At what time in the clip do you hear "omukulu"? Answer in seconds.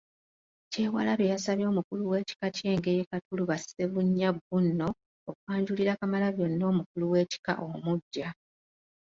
1.71-2.03, 6.71-7.05